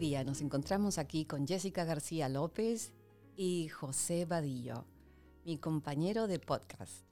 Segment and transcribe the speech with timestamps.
[0.00, 2.94] Día nos encontramos aquí con Jessica García López
[3.36, 4.86] y José Vadillo,
[5.44, 7.04] mi compañero de podcast.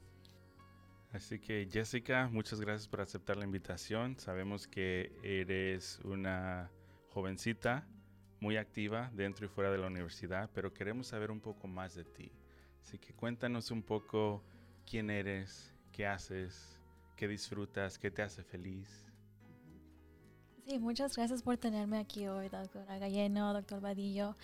[1.12, 4.18] Así que Jessica, muchas gracias por aceptar la invitación.
[4.18, 6.70] Sabemos que eres una
[7.10, 7.86] jovencita
[8.40, 12.04] muy activa dentro y fuera de la universidad, pero queremos saber un poco más de
[12.04, 12.32] ti.
[12.82, 14.42] Así que cuéntanos un poco
[14.90, 16.80] quién eres, qué haces,
[17.16, 19.07] qué disfrutas, qué te hace feliz.
[20.68, 24.36] Sí, muchas gracias por tenerme aquí hoy, doctora Galleno, doctor Vadillo.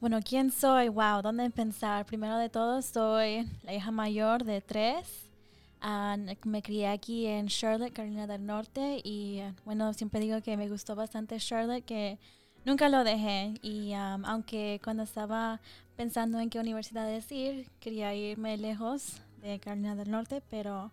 [0.00, 0.88] bueno, ¿quién soy?
[0.90, 2.06] Wow, ¿dónde empezar?
[2.06, 5.28] Primero de todo, soy la hija mayor de tres.
[6.44, 10.94] me crié aquí en Charlotte, Carolina del Norte, y bueno, siempre digo que me gustó
[10.94, 12.20] bastante Charlotte, que
[12.64, 13.54] nunca lo dejé.
[13.60, 15.60] Y aunque cuando estaba
[15.96, 20.92] pensando en qué universidad ir, quería irme lejos de Carolina del Norte, pero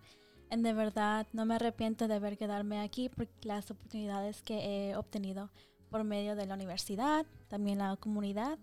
[0.50, 4.96] en de verdad no me arrepiento de haber quedarme aquí por las oportunidades que he
[4.96, 5.50] obtenido
[5.90, 8.58] por medio de la universidad, también la comunidad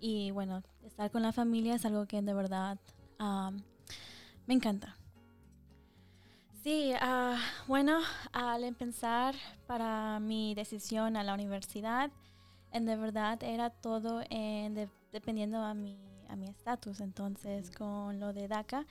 [0.00, 2.78] y bueno, estar con la familia es algo que de verdad
[4.46, 4.96] me encanta.
[6.62, 7.36] Sí, uh,
[7.68, 8.00] bueno,
[8.32, 9.34] al empezar
[9.66, 12.10] para mi decisión a la universidad,
[12.72, 17.00] en de verdad era todo en dependiendo a mi a mi estatus.
[17.00, 18.86] Entonces, con lo de DACA,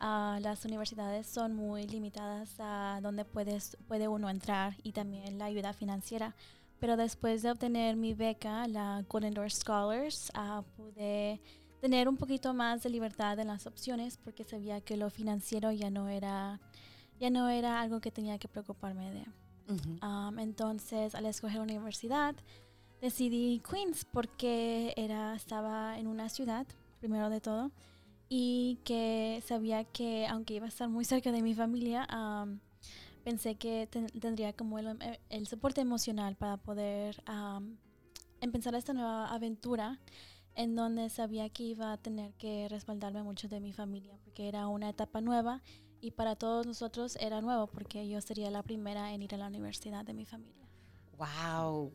[0.00, 5.72] las universidades son muy limitadas a dónde puedes, puede uno entrar y también la ayuda
[5.72, 6.34] financiera.
[6.78, 11.40] Pero después de obtener mi beca, la Golden Door Scholars, uh, pude
[11.80, 15.90] tener un poquito más de libertad en las opciones porque sabía que lo financiero ya
[15.90, 16.60] no era,
[17.18, 19.24] ya no era algo que tenía que preocuparme de.
[20.38, 22.34] entonces, al escoger universidad,
[23.00, 26.66] decidí Queens porque era, estaba en una ciudad,
[26.98, 27.70] primero de todo,
[28.32, 32.06] y que sabía que aunque iba a estar muy cerca de mi familia,
[33.24, 37.22] pensé que tendría como el, soporte emocional para poder
[38.40, 39.98] empezar esta nueva aventura
[40.54, 44.68] en donde sabía que iba a tener que respaldarme mucho de mi familia, porque era
[44.68, 45.60] una etapa nueva
[46.00, 49.48] y para todos nosotros era nuevo, porque yo sería la primera en ir a la
[49.48, 50.68] universidad de mi familia.
[51.18, 51.92] ¡Wow!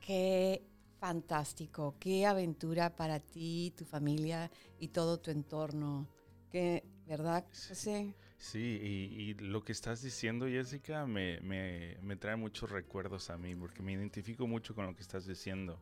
[0.00, 0.67] ¡Qué
[0.98, 6.06] fantástico, qué aventura para ti, tu familia y todo tu entorno.
[6.50, 8.14] Que, ¿Verdad, José?
[8.38, 13.82] Sí, y, lo que estás diciendo, Jessica, me, me, trae muchos recuerdos a mí, porque
[13.82, 15.78] me identifico mucho con lo que estás diciendo.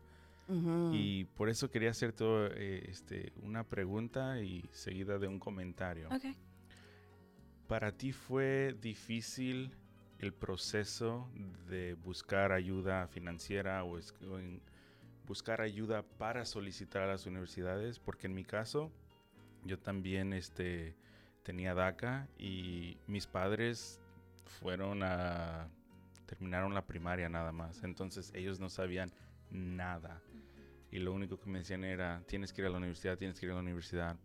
[0.93, 6.09] Y por eso quería hacerte eh, este, una pregunta y seguida de un comentario.
[6.09, 6.37] Okay.
[7.67, 9.73] ¿Para ti fue difícil
[10.21, 11.29] el proceso
[11.69, 13.99] de buscar ayuda financiera o,
[14.39, 14.63] en,
[15.27, 18.93] buscar ayuda para solicitar a las universidades, porque en mi caso
[19.65, 20.97] yo también este,
[21.43, 24.01] tenía DACA y mis padres
[24.45, 25.69] fueron a
[26.27, 29.13] terminaron la primaria nada más, entonces ellos no sabían
[29.51, 30.21] nada.
[30.91, 33.47] Y lo único que me decían era, tienes que ir a la universidad, tienes que
[33.47, 34.17] ir a la universidad.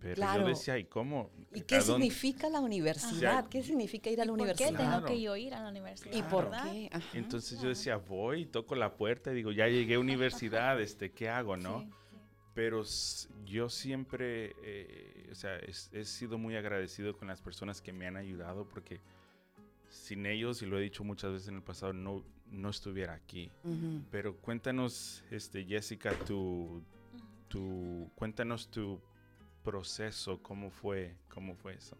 [0.00, 1.30] Pero yo decía, ¿y cómo?
[1.52, 3.48] ¿Y qué significa la universidad?
[3.48, 4.68] ¿Qué significa ir a la universidad?
[4.68, 6.14] ¿Por qué tengo que yo ir a la universidad?
[6.14, 6.90] ¿Y por qué?
[7.14, 11.28] Entonces yo decía, voy, toco la puerta y digo, ya llegué a universidad, este, ¿qué
[11.28, 11.88] hago, no?
[12.54, 12.82] Pero
[13.44, 18.16] yo siempre, eh, o sea, he sido muy agradecido con las personas que me han
[18.16, 19.00] ayudado porque
[19.94, 23.50] sin ellos, y lo he dicho muchas veces en el pasado, no, no estuviera aquí.
[24.10, 26.82] Pero cuéntanos, este, Jessica, tu,
[27.48, 29.00] tu, cuéntanos tu
[29.64, 30.40] proceso?
[30.42, 31.96] ¿Cómo fue, cómo fue eso?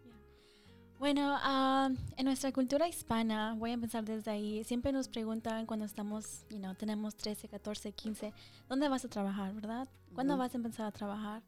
[0.97, 5.85] Bueno, ah, en nuestra cultura hispana, voy a empezar desde ahí, siempre nos preguntan cuando
[5.85, 8.33] estamos, you know, tenemos 13, 14, 15,
[8.69, 9.89] ¿dónde vas a trabajar, verdad?
[10.13, 11.43] ¿Cuándo vas a empezar a trabajar?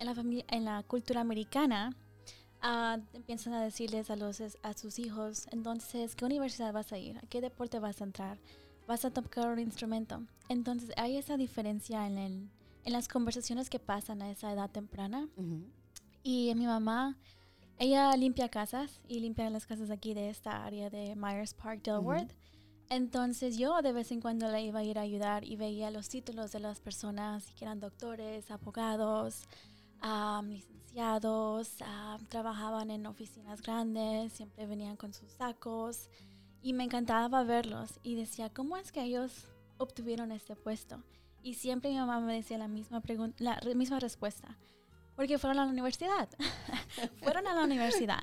[0.00, 1.94] En la, familia, en la cultura americana,
[2.64, 7.16] uh, empiezan a decirles a, los, a sus hijos, entonces, ¿qué universidad vas a ir?
[7.18, 8.38] ¿A qué deporte vas a entrar?
[8.88, 10.20] ¿Vas a tocar un instrumento?
[10.48, 12.50] Entonces, hay esa diferencia en el,
[12.84, 15.28] en las conversaciones que pasan a esa edad temprana.
[16.22, 17.16] Y mi mamá,
[17.78, 22.28] ella limpia casas y limpia las casas aquí de esta área de Myers Park, Delaware.
[22.88, 26.08] Entonces yo de vez en cuando la iba a ir a ayudar y veía los
[26.08, 29.46] títulos de las personas que eran doctores, abogados,
[30.42, 31.76] licenciados,
[32.28, 36.10] trabajaban en oficinas grandes, siempre venían con sus sacos
[36.62, 39.46] y me encantaba verlos y decía, ¿cómo es que ellos
[39.78, 41.02] obtuvieron este puesto?
[41.42, 43.02] Y siempre mi mamá me decía la misma,
[43.38, 44.58] la misma respuesta.
[45.16, 46.28] Porque fueron a la universidad.
[47.22, 48.22] fueron a la universidad.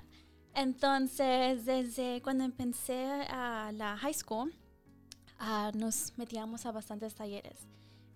[0.54, 4.54] Entonces, desde cuando empecé a la high school,
[5.40, 7.68] uh, nos metíamos a bastantes talleres.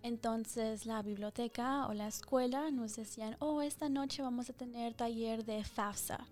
[0.04, 5.46] Entonces, la biblioteca o la escuela nos decían, oh, esta noche vamos a tener taller
[5.46, 6.26] de FAFSA.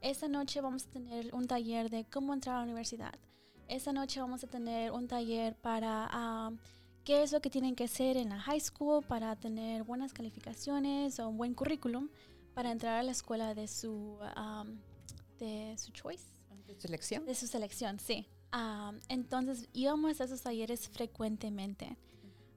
[0.00, 3.14] Esta noche vamos a tener un taller de cómo entrar a la universidad.
[3.68, 6.52] Esta noche vamos a tener un taller para...
[7.04, 11.18] qué es lo que tienen que hacer en la high school para tener buenas calificaciones
[11.18, 12.08] o un buen currículum
[12.54, 14.78] para entrar a la escuela de su, um,
[15.38, 16.24] de su choice.
[16.66, 17.26] ¿De selección?
[17.26, 18.26] De su selección, sí.
[18.52, 21.96] Um, entonces íbamos a esos talleres frecuentemente.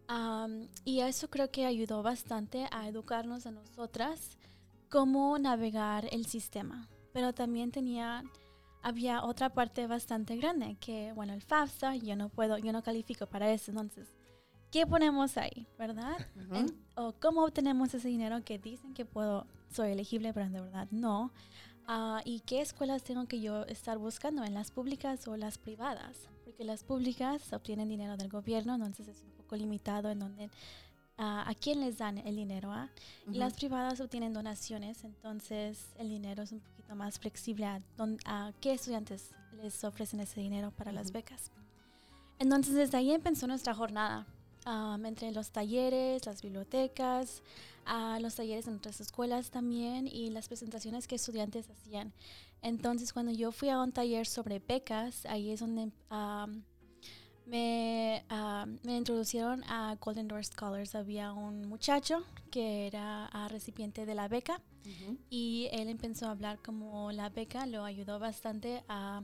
[0.08, 4.38] Um, y eso creo que ayudó bastante a educarnos a nosotras
[4.90, 6.88] cómo navegar el sistema.
[7.14, 8.24] Pero también tenía,
[8.84, 13.26] había otra parte bastante grande, que bueno, el FAFSA, yo no puedo, yo no califico
[13.26, 14.15] para eso, entonces,
[14.76, 16.18] ¿qué ponemos ahí, verdad?
[16.52, 20.88] En- o cómo obtenemos ese dinero que dicen que puedo, soy elegible, pero de verdad
[20.92, 21.32] no.
[21.88, 24.44] Ah, ¿Y qué escuelas tengo que yo estar buscando?
[24.44, 26.28] ¿En las públicas o las privadas?
[26.44, 30.50] Porque las públicas obtienen dinero del gobierno, entonces es un poco limitado en donde
[31.18, 32.72] ah, a quién les dan el dinero.
[32.74, 32.90] ah?
[33.32, 38.18] Y las privadas obtienen donaciones, entonces el dinero es un poquito más flexible a, don-
[38.26, 41.14] a qué estudiantes les ofrecen ese dinero para las Ujú.
[41.14, 41.50] becas.
[42.40, 44.26] Entonces desde ahí empezó nuestra jornada,
[44.66, 47.42] am, entre los talleres, las bibliotecas,
[47.86, 52.14] a los talleres en otras escuelas también y las presentaciones que estudiantes hacían.
[52.62, 56.64] Entonces cuando yo fui a un taller sobre becas, ahí es donde am,
[57.46, 60.96] me, am, me introducieron a Golden Door Scholars.
[60.96, 64.62] Había un muchacho que era ah, recipiente de la beca
[65.30, 69.24] y él empezó a hablar como la beca lo ayudó bastante a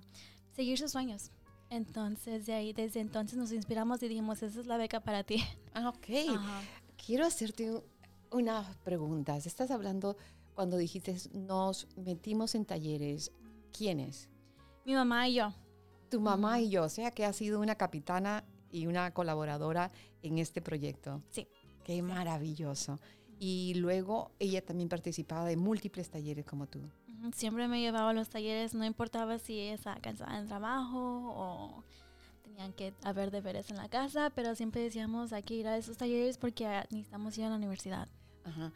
[0.56, 1.32] seguir sus sueños.
[1.72, 5.38] Entonces, de ahí, desde entonces nos inspiramos y dijimos, esa es la beca para ti.
[5.74, 6.36] Ah, ok.
[6.36, 6.62] Ajá.
[7.04, 7.82] Quiero hacerte un-
[8.30, 9.48] unas preguntas.
[9.48, 10.18] Estás hablando
[10.54, 13.32] cuando dijiste nos metimos en talleres.
[13.76, 14.30] ¿Quiénes?
[14.86, 15.54] Mi mamá y yo.
[16.10, 20.40] Tu mamá y yo, o sea que has sido una capitana y una colaboradora en
[20.40, 21.24] este proyecto.
[21.30, 21.48] Sí.
[21.86, 23.00] Qué maravilloso.
[23.40, 26.82] Y luego ella también participaba de múltiples talleres como tú.
[27.34, 31.84] Siempre me llevaba a los talleres, no importaba si estaba cansada en trabajo o
[32.44, 35.98] tenían que haber deberes en la casa, pero siempre decíamos hay que ir a esos
[35.98, 38.08] talleres porque necesitamos ir a la universidad.
[38.44, 38.72] Ajá.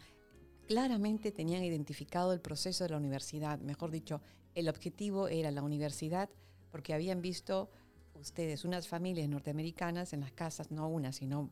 [0.67, 4.21] Claramente tenían identificado el proceso de la universidad, mejor dicho,
[4.55, 6.29] el objetivo era la universidad
[6.71, 7.69] porque habían visto
[8.15, 11.49] ustedes unas familias norteamericanas en las casas, no una, sino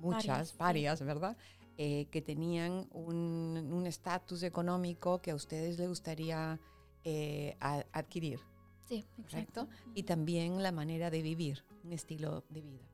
[0.00, 1.36] muchas, Varias, varias, ¿verdad?
[1.82, 6.60] Eh, que tenían un estatus económico que a ustedes les gustaría
[7.04, 8.38] eh, a- adquirir,
[8.86, 9.62] Sí, ¿correcto?
[9.62, 9.68] exacto.
[9.94, 12.84] Y también la manera de vivir, un estilo de vida.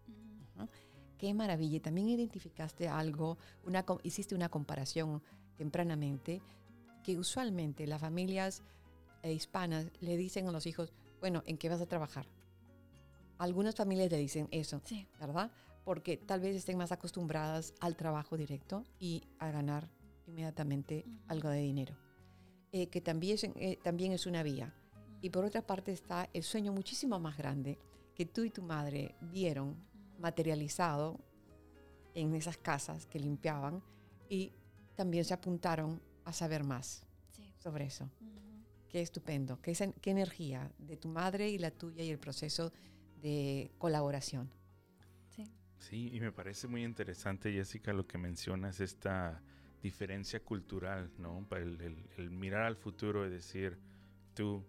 [0.56, 0.69] Ujú.
[1.19, 1.79] Qué maravilla.
[1.79, 5.21] Y también identificaste algo, una, hiciste una comparación
[5.56, 6.41] tempranamente,
[7.03, 8.62] que usualmente las familias
[9.25, 12.29] eh, hispanas le dicen a los hijos, bueno, ¿en qué vas a trabajar?
[13.38, 15.09] Algunas familias le dicen eso, Sí.
[15.19, 15.50] ¿verdad?
[15.87, 19.88] Porque tal vez estén más acostumbradas al trabajo directo y a ganar
[20.27, 21.97] inmediatamente algo de dinero,
[22.73, 24.75] eh, que también es, eh, también es una vía.
[25.21, 27.79] Y por otra parte está el sueño muchísimo más grande
[28.17, 29.77] que tú y tu madre vieron
[30.19, 31.21] materializado
[32.15, 33.81] en esas casas que limpiaban
[34.29, 34.53] y
[34.97, 37.55] también se apuntaron a saber más Sí.
[37.59, 38.11] sobre eso.
[38.88, 42.73] Qué estupendo, qué energía de tu madre y la tuya y el proceso
[43.23, 44.50] de colaboración.
[45.78, 46.11] Sí.
[46.12, 49.42] Y me parece muy interesante, Jessica, lo que mencionas, esta
[49.83, 51.47] diferencia cultural, ¿no?
[51.52, 51.80] El,
[52.16, 53.78] el- mirar al futuro y decir,
[54.35, 54.64] tú,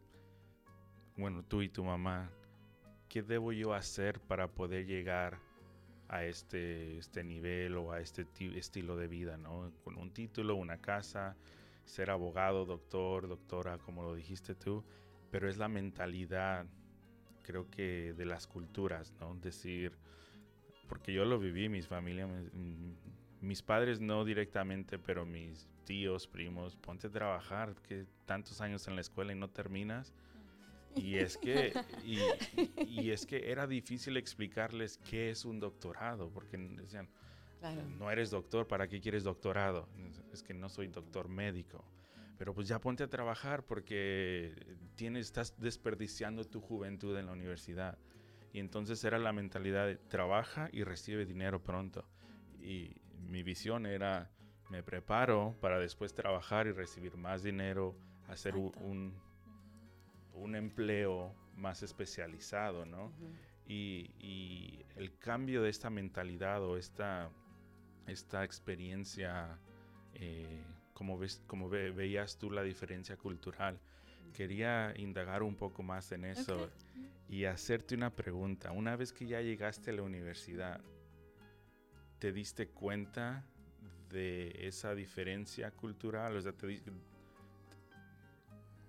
[1.15, 2.31] bueno, tú y tu mamá,
[3.09, 5.39] ¿qué debo yo hacer para poder llegar
[6.09, 9.73] a este, este nivel o a este ti- estilo de vida, ¿no?
[9.83, 11.37] Con un título, una casa,
[11.85, 14.85] ser abogado, doctor, doctora, como lo dijiste tú,
[15.31, 16.67] pero es la mentalidad,
[17.43, 19.35] creo que de las culturas, ¿no?
[19.35, 19.97] Decir,
[20.87, 22.29] porque yo lo viví, mis familias,
[23.41, 28.95] mis, padres no directamente, pero mis tíos, primos, ponte a trabajar, que tantos años en
[28.95, 30.13] la escuela y no terminas.
[30.95, 32.19] Y es que, y,
[32.85, 37.07] y es que era difícil explicarles qué es un doctorado, porque decían,
[37.59, 37.81] Claro.
[37.97, 39.87] no eres doctor, ¿para qué quieres doctorado?
[40.31, 41.83] Es que no soy doctor médico.
[42.37, 44.53] Pero pues ya ponte a trabajar porque
[44.95, 47.97] tienes, estás desperdiciando tu juventud en la universidad.
[48.53, 52.07] Y entonces era la mentalidad de trabaja y recibe dinero pronto.
[52.59, 52.95] Y
[53.29, 54.31] mi visión era,
[54.69, 57.95] me preparo para después trabajar y recibir más dinero,
[58.27, 59.13] hacer un,
[60.33, 63.11] un empleo más especializado, ¿no?
[63.65, 67.29] Y, y el cambio de esta mentalidad o esta,
[68.05, 69.59] esta experiencia,
[70.13, 70.63] eh,
[70.93, 73.79] como, ves, como ve- veías tú la diferencia cultural,
[74.33, 76.71] quería indagar un poco más en eso Ok.
[77.29, 78.71] Y hacerte una pregunta.
[78.71, 80.81] Una vez que ya llegaste a la universidad,
[82.19, 83.45] ¿te diste cuenta
[84.09, 86.37] de esa diferencia cultural?
[86.37, 86.81] O sea, te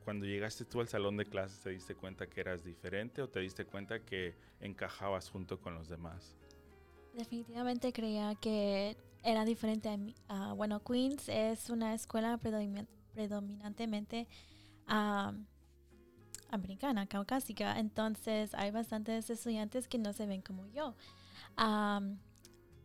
[0.05, 3.41] cuando llegaste tú al salón de clases, ¿te diste cuenta que eras diferente o te
[3.41, 6.35] diste cuenta que encajabas junto con los demás?
[7.13, 10.15] Definitivamente creía que era diferente a mí.
[10.57, 14.29] Bueno, Queens es una escuela predominantemente
[16.51, 20.95] americana, caucásica, entonces hay bastantes estudiantes que no se ven como yo.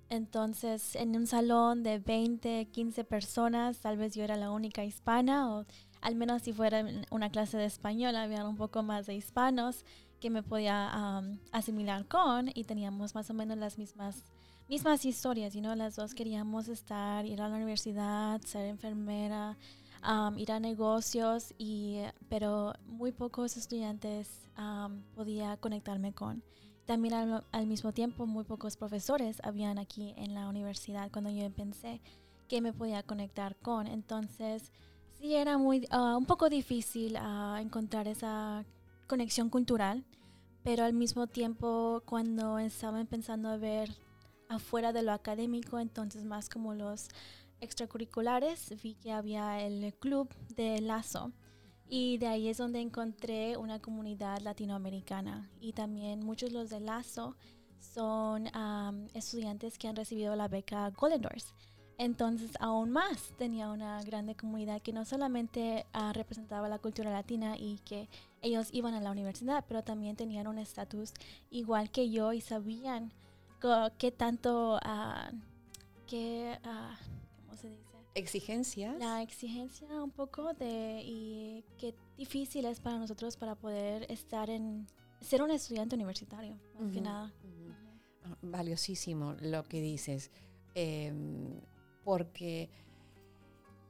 [0.09, 5.53] entonces, en un salón de 20, 15 personas, tal vez yo era la única hispana,
[5.53, 5.65] o
[6.01, 9.85] al menos si fuera una clase de español, había un poco más de hispanos
[10.19, 14.23] que me podía asimilar con y teníamos más o menos las mismas
[14.69, 19.57] mismas historias, you know, las dos queríamos estar, ir a la universidad, ser enfermera,
[20.37, 24.49] ir a negocios, y, pero muy pocos estudiantes
[25.15, 26.43] podía conectarme con.
[26.85, 32.01] También al, mismo tiempo muy pocos profesores habían aquí en la universidad cuando yo pensé
[32.49, 33.87] que me podía conectar con.
[33.87, 34.71] Entonces
[35.17, 38.65] sí era muy, ah, un poco difícil ah, encontrar esa
[39.07, 40.03] conexión cultural,
[40.63, 43.89] pero al mismo tiempo cuando estaba empezando a ver
[44.49, 47.07] afuera de lo académico, entonces más como los
[47.63, 51.31] extracurriculares, vi que había el club de Lazo
[51.87, 57.35] y de ahí es donde encontré una comunidad latinoamericana y también muchos los de Lazo
[57.79, 58.49] son
[59.13, 61.53] estudiantes que han recibido la beca Golden Doors.
[61.99, 67.55] Entonces, aún más tenía una grande comunidad que no solamente ah, representaba la cultura latina
[67.57, 68.09] y que
[68.41, 71.13] ellos iban a la universidad, pero también tenían un estatus
[71.51, 73.13] igual que yo y sabían
[73.97, 75.35] qué tanto, uh,
[76.07, 76.57] qué,
[77.55, 77.97] ¿cómo se dice?
[78.15, 78.99] Exigencias.
[78.99, 84.87] La exigencia un poco de y qué difícil es para nosotros para poder estar en,
[85.19, 87.33] ser un estudiante universitario, más que nada.
[88.41, 90.31] Valiosísimo lo que dices,
[90.75, 91.59] em,
[92.03, 92.69] porque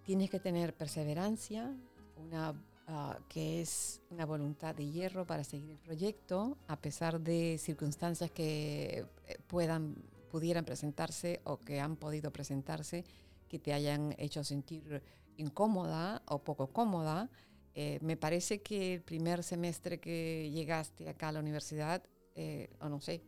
[0.03, 1.75] tienes que tener perseverancia,
[2.17, 2.55] una
[2.87, 8.29] Ah, que es una voluntad de hierro para seguir el proyecto, a pesar de circunstancias
[8.29, 9.95] que eh, puedan,
[10.29, 13.05] pudieran presentarse o que han podido presentarse,
[13.53, 15.03] que te hayan hecho sentir
[15.37, 17.29] incómoda o poco cómoda.
[17.75, 22.01] Eh, me parece que el primer semestre que llegaste acá a la universidad,
[22.33, 23.21] eh, o no sé,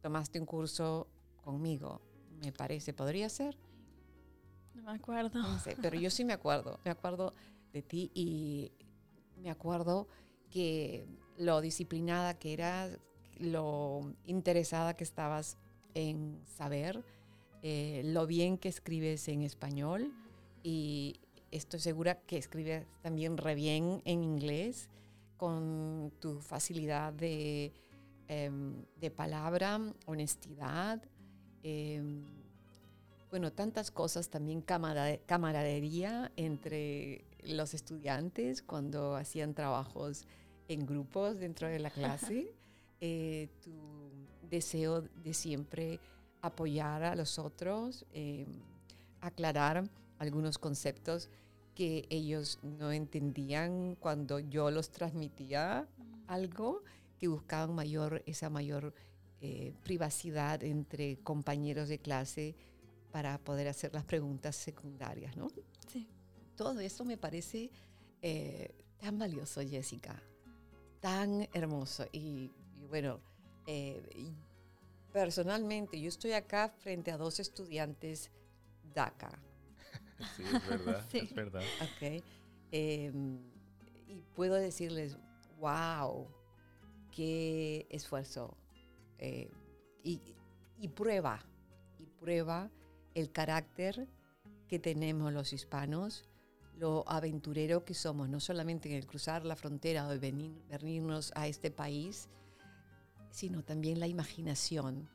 [0.00, 1.08] tomaste un curso
[1.42, 2.00] conmigo,
[2.40, 3.58] me parece, ¿podría ser?
[4.76, 5.42] No me acuerdo.
[5.42, 7.34] No sé, pero yo sí me acuerdo, me acuerdo
[7.72, 8.70] de ti y
[9.42, 10.06] me acuerdo
[10.50, 11.04] que
[11.36, 12.96] lo disciplinada que eras,
[13.40, 15.58] lo interesada que estabas
[15.94, 17.04] en saber,
[17.62, 20.12] eh, lo bien que escribes en español
[20.62, 24.88] y estoy segura que escribes también re bien en inglés
[25.36, 27.72] con tu facilidad de,
[28.28, 31.02] em, de palabra, honestidad.
[31.62, 32.24] Em,
[33.30, 40.26] bueno, tantas cosas, también camaradería entre los estudiantes cuando hacían trabajos
[40.68, 42.52] en grupos dentro de la clase,
[43.00, 43.72] eh, tu
[44.48, 46.00] deseo de siempre
[46.40, 48.46] apoyar a los otros, eh,
[49.20, 51.28] aclarar algunos conceptos
[51.74, 55.86] que ellos no entendían cuando yo los transmitía
[56.26, 56.82] algo,
[57.18, 58.94] que buscaban mayor, esa mayor
[59.40, 62.54] eh, privacidad entre compañeros de clase
[63.12, 65.48] para poder hacer las preguntas secundarias, ¿no?
[65.86, 66.08] Sí
[66.58, 67.70] todo eso me parece
[68.20, 70.20] eh, tan valioso, Jessica,
[71.00, 72.04] tan hermoso.
[72.12, 72.50] Y,
[72.88, 73.20] bueno,
[73.68, 74.02] eh,
[75.18, 78.30] personalmente yo estoy acá frente a dos estudiantes
[78.94, 79.36] DACA.
[80.36, 81.62] Sí, es verdad, es verdad.
[81.96, 82.22] Okay.
[82.70, 83.40] Em,
[84.06, 85.18] y puedo decirles,
[85.58, 86.28] wow,
[87.10, 88.56] qué esfuerzo.
[89.18, 89.50] Eh,
[90.04, 90.20] y,
[90.78, 91.44] y prueba,
[91.98, 92.70] y prueba
[93.14, 94.06] el carácter
[94.68, 96.28] que tenemos los hispanos
[96.76, 101.48] lo aventurero que somos, no solamente en el cruzar la frontera o venir, venirnos a
[101.48, 102.28] este país,
[103.38, 105.08] sino también la imaginación.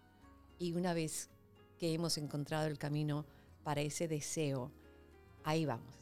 [0.57, 1.29] Y una vez
[1.77, 3.25] que hemos encontrado el camino
[3.65, 4.71] para ese deseo,
[5.43, 5.93] ahí vamos.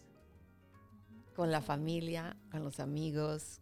[1.36, 3.60] Con la familia, con los amigos,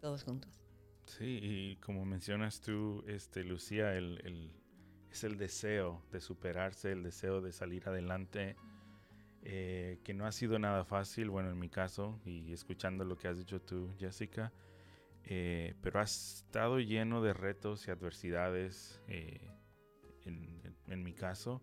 [0.00, 0.62] todos juntos.
[1.06, 4.52] Sí, y como mencionas tú, este, Lucía, el,
[5.10, 8.54] es el deseo de superarse, el deseo de salir adelante
[9.42, 13.26] eh, que no ha sido nada fácil, bueno, en mi caso, y escuchando lo que
[13.26, 14.52] has dicho tú, Jessica,
[15.24, 19.40] eh, pero ha estado lleno de retos y adversidades eh,
[20.24, 21.62] en, en, mi caso.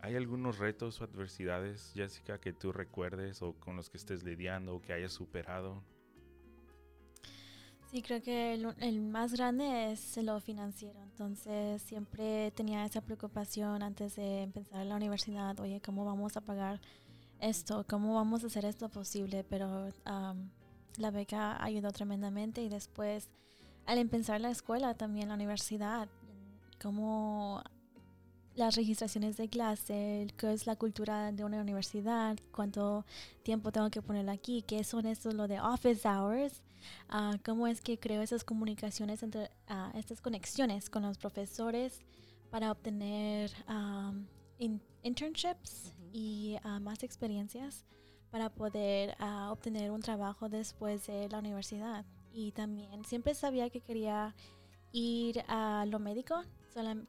[0.00, 4.74] ¿Hay algunos retos o adversidades, Jessica, que tú recuerdes o con los que estés lidiando
[4.76, 5.82] o que hayas superado?
[7.90, 11.02] Sí, creo que el, más grande es lo financiero.
[11.02, 15.58] Entonces siempre tenía esa preocupación antes de empezar la universidad.
[15.58, 16.80] Oye, ¿cómo vamos a pagar
[17.40, 17.84] esto?
[17.88, 19.42] ¿Cómo vamos a hacer esto posible?
[19.42, 19.88] Pero
[20.96, 23.28] la beca ayudó tremendamente y después
[23.86, 26.08] al empezar la escuela también la universidad,
[26.80, 27.62] cómo
[28.54, 33.04] las registraciones de clase, qué es la cultura de una universidad, cuánto
[33.42, 36.62] tiempo tengo que poner aquí, qué son estos lo de office hours,
[37.08, 42.00] ah, cómo es que creo esas comunicaciones entre ah, estas conexiones con los profesores
[42.50, 44.26] para obtener um,
[45.02, 47.84] internships y ah, más experiencias
[48.30, 49.16] para poder
[49.50, 52.04] obtener un trabajo después de la universidad.
[52.32, 54.34] Y también siempre sabía que quería
[54.92, 56.42] ir a lo médico.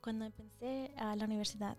[0.02, 1.78] cuando empecé a la universidad,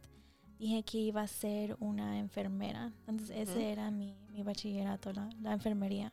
[0.58, 2.92] dije que iba a ser una enfermera.
[3.06, 6.12] Entonces, ese era mi, mi bachillerato, la, la, enfermería.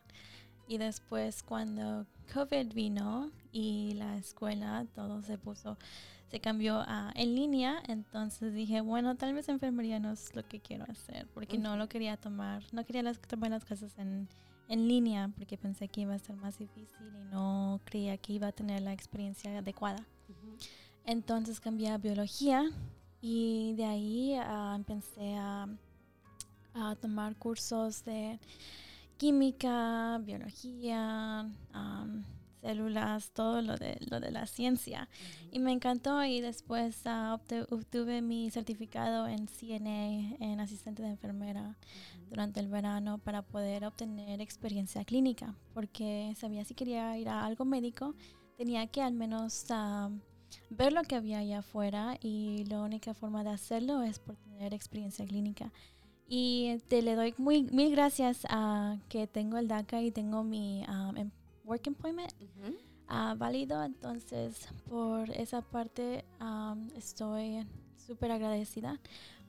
[0.68, 5.78] Y después, cuando COVID vino y la escuela, todo se puso,
[6.30, 7.82] se cambió a en línea.
[7.88, 11.88] Entonces dije, bueno, tal vez enfermería no es lo que quiero hacer, porque no lo
[11.90, 14.28] quería tomar, no quería las, tomar las cosas en
[14.70, 18.48] en línea porque pensé que iba a ser más difícil y no creía que iba
[18.48, 20.06] a tener la experiencia adecuada.
[21.06, 22.70] Entonces cambié a biología
[23.20, 25.68] y de ahí uh, empecé a,
[26.76, 28.40] a, tomar cursos de
[29.20, 31.46] química, biología,
[32.62, 35.10] células, todo lo de, lo de la ciencia.
[35.52, 37.38] Y me encantó y después uh,
[37.70, 41.78] obtuve mi certificado en CNA, en asistente de enfermera,
[42.30, 47.66] durante el verano para poder obtener experiencia clínica, porque sabía si quería ir a algo
[47.66, 48.16] médico,
[48.56, 49.66] tenía que al menos
[50.70, 54.74] ver lo que había allá afuera y la única forma de hacerlo es por tener
[54.74, 55.74] experiencia clínica.
[56.32, 60.86] Y te le doy muy, mil gracias a que tengo el DACA y tengo mi
[60.88, 61.32] um,
[61.66, 62.32] work employment
[63.10, 63.84] uh, válido.
[63.84, 67.66] Entonces, por esa parte um, estoy
[67.98, 69.00] súper agradecida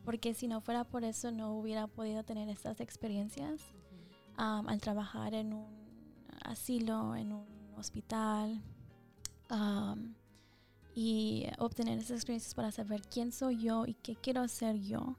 [0.05, 3.61] porque si no fuera por eso no hubiera podido tener estas experiencias
[4.39, 5.67] um, al trabajar en un
[6.45, 8.63] asilo, en un hospital
[9.51, 10.15] um,
[10.95, 15.17] y obtener esas experiencias para saber quién soy yo y qué quiero hacer yo.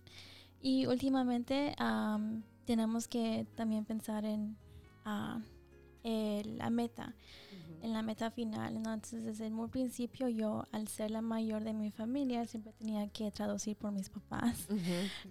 [0.61, 1.75] Y últimamente
[2.65, 4.57] tenemos que también pensar en
[5.05, 5.41] uh,
[6.57, 7.15] la meta
[7.81, 8.75] en la meta final.
[8.77, 13.07] Entonces, desde el muy principio, yo, al ser la mayor de mi familia, siempre tenía
[13.07, 14.67] que traducir por mis papás.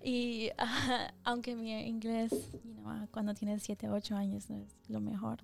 [0.02, 0.50] Y
[1.24, 2.32] aunque mi inglés,
[3.10, 5.38] cuando tienes 7, 8 años, no es lo mejor,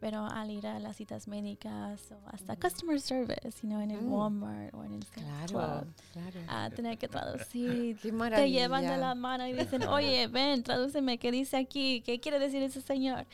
[0.00, 4.02] pero al ir a las citas médicas o hasta customer service, you know, en el
[4.02, 4.12] mm.
[4.12, 6.40] Walmart o en el claro, claro.
[6.48, 7.98] a tener que traducir,
[8.34, 12.02] te llevan de la mano y dicen, oye, ven, tradúceme, ¿qué dice aquí?
[12.02, 13.26] ¿Qué quiere decir ese señor?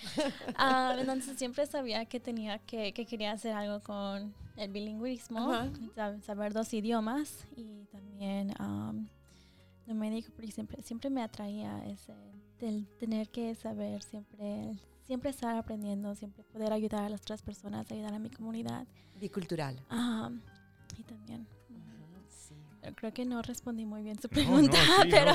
[0.56, 5.53] Ah, entonces siempre sabía que tenía que, que quería hacer algo con el bilingüismo,
[6.27, 9.07] saber dos idiomas y también um,
[9.87, 12.12] no me dijo, porque siempre, siempre me atraía ese,
[12.59, 17.88] del tener que saber siempre siempre estar aprendiendo, siempre poder ayudar a las otras personas,
[17.92, 18.85] ayudar a mi comunidad.
[19.20, 19.77] Bicultural.
[20.98, 21.46] y también.
[22.96, 24.77] Creo que no respondí muy bien su pregunta,
[25.09, 25.35] pero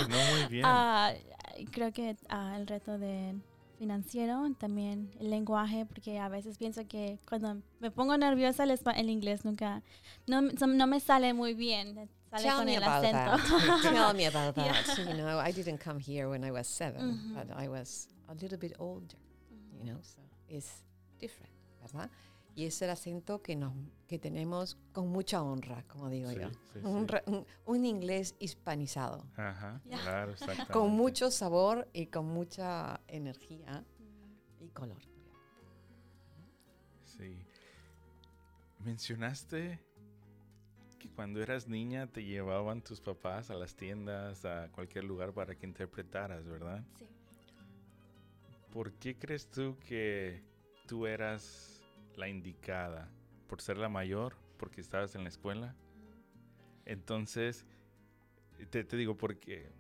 [0.66, 1.14] ah,
[1.72, 3.36] creo que uh, el reto de
[3.80, 9.10] financiero, también el lenguaje, porque a veces pienso que cuando me pongo nerviosa el, el
[9.10, 9.82] inglés nunca,
[10.28, 12.10] no, no, me sale muy bien.
[12.30, 13.38] Sale Tell con me el about acento.
[13.48, 13.82] that.
[13.82, 14.98] Tell me about that.
[14.98, 18.60] You know, I didn't come here when I was seven, but I was a little
[18.60, 19.18] bit older
[19.80, 20.84] you know, so it's
[21.20, 22.10] different, ¿verdad?
[22.56, 23.74] Y es el acento que, nos,
[24.08, 26.50] que tenemos con mucha honra, como digo yo.
[26.84, 27.08] un,
[27.66, 29.26] un, inglés hispanizado.
[29.36, 30.74] Ajá, claro, exactamente.
[30.74, 33.86] Con mucho sabor y con mucha energía
[34.60, 35.02] y color.
[37.06, 37.38] Sí.
[38.84, 39.80] Mencionaste
[41.00, 45.56] que cuando eras niña te llevaban tus papás a las tiendas, a cualquier lugar para
[45.56, 46.84] que interpretaras, ¿verdad?
[46.98, 47.08] Sí.
[48.72, 50.44] ¿Por qué crees tú que
[50.86, 51.79] tú eras
[52.20, 53.10] la indicada?
[53.48, 54.36] ¿Por ser la mayor?
[54.58, 55.76] ¿Porque estabas en la escuela?
[56.86, 57.66] Entonces,
[58.70, 59.72] te, digo porque...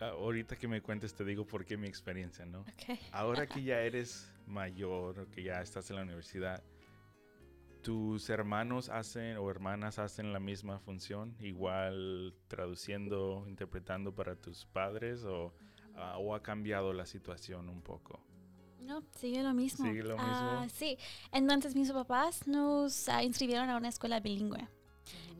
[0.00, 2.64] Ahorita que me cuentes te digo por qué mi experiencia, ¿no?
[3.10, 6.62] Ahora que ya eres mayor, que ya estás en la universidad,
[7.82, 11.36] ¿tus hermanos hacen o hermanas hacen la misma función?
[11.40, 15.54] Igual traduciendo, interpretando para tus padres o
[16.18, 18.20] o ha cambiado la situación un poco?
[18.80, 19.86] No, sigue lo mismo.
[19.86, 20.26] Sigue lo mismo.
[20.26, 20.98] Ah, sí,
[21.32, 24.68] entonces mis papás nos ah, inscribieron a una escuela bilingüe.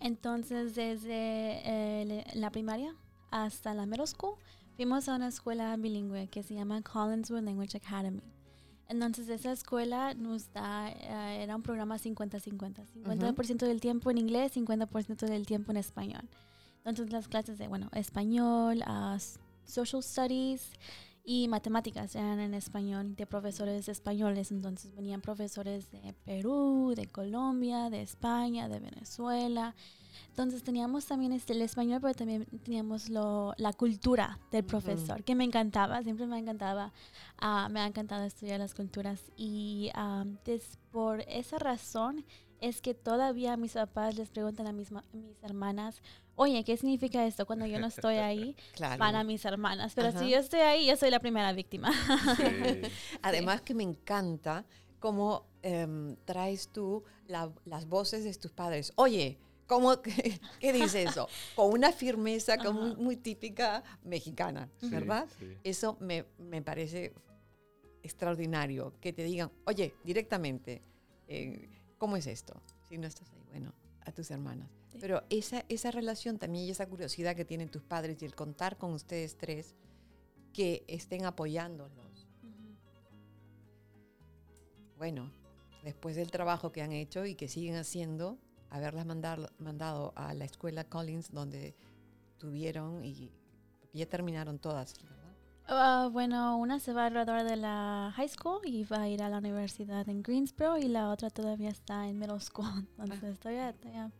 [0.00, 2.94] Entonces, desde eh, la primaria
[3.30, 4.34] hasta la middle school,
[4.76, 8.22] fuimos a una escuela bilingüe que se llama Collinswood Language Academy.
[8.88, 12.86] Entonces, esa escuela nos da, eh, era un programa 50-50.
[13.04, 16.28] 50%, del tiempo en inglés, 50% del tiempo en español.
[16.84, 19.18] Entonces, las clases de, bueno, español, uh,
[19.66, 20.70] social studies
[21.30, 24.50] y matemáticas eran en español, de profesores españoles.
[24.50, 29.74] Entonces venían profesores de Perú, de Colombia, de España, de Venezuela.
[30.30, 35.34] Entonces teníamos también este, el español, pero también teníamos lo, la cultura del profesor, que
[35.34, 36.94] me encantaba, siempre me encantaba,
[37.36, 39.20] ah, me ha encantado estudiar las culturas.
[39.36, 40.24] Y ah,
[40.90, 42.24] por esa razón
[42.62, 46.00] es que todavía mis papás les preguntan a mis, mis hermanas,
[46.38, 48.56] oye, ¿qué significa esto cuando yo no estoy ahí
[48.98, 49.92] para mis hermanas?
[49.94, 51.92] Pero si yo estoy ahí, yo soy la primera víctima.
[53.22, 54.64] Además que me encanta
[55.00, 58.92] cómo em, traes tú las voces de tus padres.
[58.96, 60.00] Oye, ¿Cómo,
[60.60, 61.28] qué, dice eso?
[61.54, 65.28] Con una firmeza como muy, típica mexicana, ¿verdad?
[65.62, 67.12] Eso me, me, parece
[68.02, 70.80] extraordinario, que te digan, oye, directamente,
[71.26, 72.62] eh, ¿cómo es esto?
[72.88, 73.74] Si no estás ahí, bueno,
[74.06, 74.77] a tus hermanas.
[75.00, 78.76] Pero esa, esa relación también y esa curiosidad que tienen tus padres y el contar
[78.76, 79.74] con ustedes tres,
[80.52, 82.26] que estén apoyándolos.
[84.96, 85.30] Bueno,
[85.84, 88.38] después del trabajo que han hecho y que siguen haciendo,
[88.70, 91.76] haberlas mandado, mandado a la escuela Collins donde
[92.38, 93.30] tuvieron y
[93.92, 94.94] ya terminaron todas,
[95.68, 99.22] ah, bueno, una se va a graduar de la high school y va a ir
[99.22, 102.88] a la universidad en Greensboro y la otra todavía está en middle school.
[102.98, 104.10] Entonces todavía, todavía,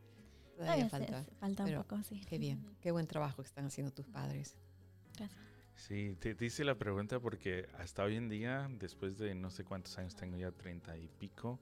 [0.88, 1.25] falta.
[1.40, 2.21] falta un poco, sí.
[2.29, 4.57] Qué bien, qué buen trabajo que están haciendo tus padres.
[5.16, 5.40] Gracias.
[5.75, 9.64] Sí, te, te hice la pregunta porque hasta hoy en día, después de no sé
[9.64, 11.61] cuántos años tengo ya, treinta y pico,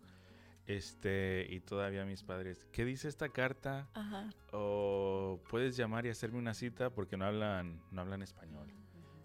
[0.67, 3.89] este, y todavía mis padres, ¿qué dice esta carta?
[3.95, 4.31] Ajá.
[4.53, 8.73] O puedes llamar y hacerme una cita porque no hablan, no hablan español.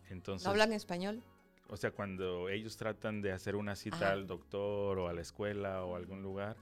[0.09, 1.23] Entonces, ¿No hablan español?
[1.67, 5.85] O sea, cuando ellos tratan de hacer una cita al doctor o a la escuela
[5.85, 6.57] o a algún lugar,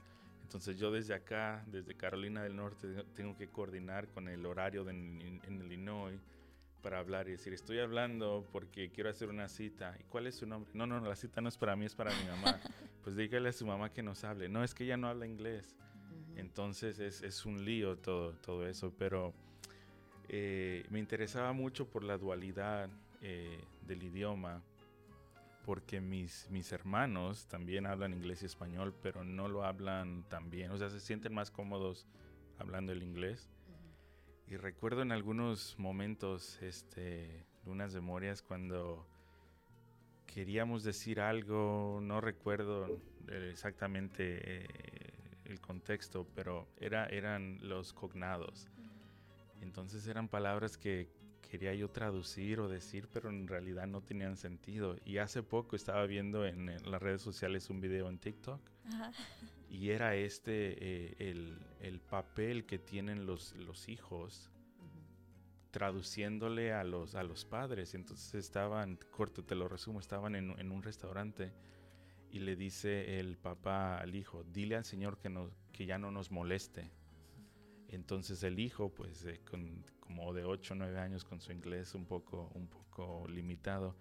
[0.50, 4.90] entonces yo desde acá, desde Carolina del Norte, tengo que coordinar con el horario de,
[4.90, 6.18] en, en Illinois
[6.82, 9.96] para hablar y decir, estoy hablando porque quiero hacer una cita.
[10.00, 10.68] ¿Y cuál es su nombre?
[10.74, 12.58] No, no, la cita no es para mí, es para mi mamá.
[13.04, 14.48] pues dígale a su mamá que nos hable.
[14.48, 15.76] No, es que ella no habla inglés.
[16.34, 19.32] Entonces es, es, un lío todo, todo eso, pero
[20.28, 22.90] eh, me interesaba mucho por la dualidad
[23.22, 24.64] eh, del idioma,
[25.70, 30.72] porque mis, mis hermanos también hablan inglés y español, pero no lo hablan tan bien,
[30.72, 32.08] o sea, se sienten más cómodos
[32.58, 33.48] hablando el inglés.
[34.48, 39.06] Y recuerdo en algunos momentos, este, unas memorias cuando
[40.26, 44.66] queríamos decir algo, no recuerdo exactamente eh,
[45.44, 48.66] el contexto, pero era, eran los cognados.
[49.60, 51.08] Entonces eran palabras que
[51.48, 54.96] quería yo traducir o decir, pero en realidad no tenían sentido.
[55.04, 58.60] Y hace poco estaba viendo en, las redes sociales un video en TikTok
[59.68, 64.50] y era este eh, el, el, papel que tienen los, los hijos
[65.70, 67.94] traduciéndole a los, a los padres.
[67.94, 71.52] Entonces estaban, corto te lo resumo, estaban en, en, un restaurante
[72.30, 75.32] y le dice el papá al hijo, dile al Señor que,
[75.72, 76.90] que ya no nos moleste.
[77.92, 82.06] Entonces el hijo, pues con, como de 8 o 9 años con su inglés un
[82.06, 83.96] poco, un poco limitado,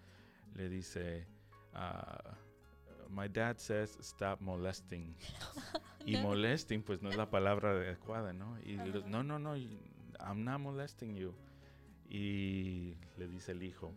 [0.54, 1.26] le dice,
[1.74, 5.16] uh, my dad says stop molesting.
[6.06, 8.60] y molesting pues no es la palabra adecuada, ¿no?
[8.62, 8.76] Y
[9.08, 11.34] no, no, no, I'm not molesting you.
[12.08, 13.92] Y le dice el hijo,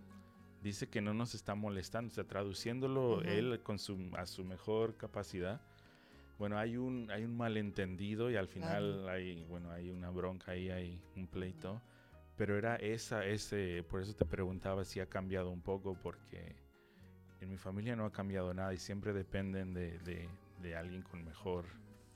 [0.62, 5.60] dice que no nos está molestando, está traduciéndolo él con su, a su mejor capacidad.
[6.38, 10.70] Bueno, hay un, hay un malentendido y al final hay, bueno, hay una bronca ahí,
[10.70, 11.80] hay un pleito.
[12.36, 16.56] Pero era esa, ese, por eso te preguntaba si ha cambiado un poco, porque
[17.40, 19.98] en mi familia no ha cambiado nada y siempre dependen de,
[20.60, 21.66] de, alguien con mejor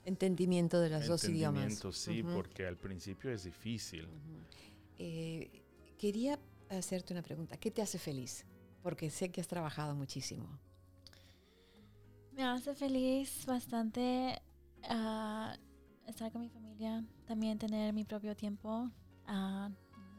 [0.05, 1.83] entendimiento de los dos idiomas.
[1.91, 4.07] Sí, porque al principio es difícil.
[4.97, 5.61] Eh,
[5.97, 7.57] quería hacerte una pregunta.
[7.57, 8.45] ¿Qué te hace feliz?
[8.81, 10.59] Porque sé que has trabajado muchísimo.
[12.37, 14.39] Me hace feliz bastante
[14.87, 15.57] ah,
[16.05, 18.91] estar con mi familia, también tener mi propio tiempo,
[19.27, 19.73] uh,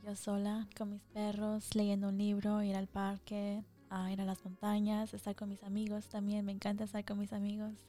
[0.04, 4.44] yo sola, con mis perros, leyendo un libro, ir al parque, a ir a las
[4.44, 7.86] montañas, estar con mis amigos también, me encanta estar con mis amigos.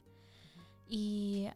[0.88, 1.48] Y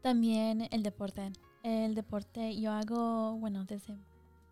[0.00, 1.30] también el deporte.
[1.62, 3.98] El deporte yo hago, bueno, desde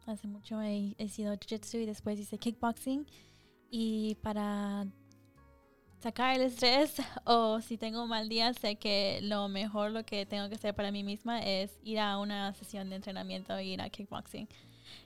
[0.04, 3.06] hace mucho he, sido jiu-jitsu y después hice kickboxing.
[3.70, 4.86] Y para
[6.06, 10.24] sacar el estrés o si tengo un mal día, sé que lo mejor, lo que
[10.24, 13.88] tengo que hacer para mí misma es ir a una sesión de entrenamiento, ir a
[13.88, 14.46] kickboxing